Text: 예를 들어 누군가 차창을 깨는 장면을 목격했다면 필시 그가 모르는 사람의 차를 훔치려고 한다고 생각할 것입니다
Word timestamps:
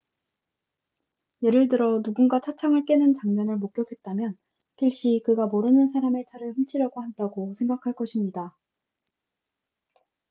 예를 1.43 1.67
들어 1.67 2.01
누군가 2.01 2.39
차창을 2.39 2.85
깨는 2.85 3.13
장면을 3.13 3.57
목격했다면 3.57 4.35
필시 4.77 5.21
그가 5.23 5.45
모르는 5.45 5.87
사람의 5.89 6.25
차를 6.27 6.53
훔치려고 6.53 7.03
한다고 7.03 7.53
생각할 7.55 7.93
것입니다 7.93 8.57